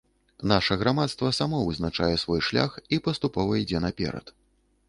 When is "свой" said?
2.23-2.41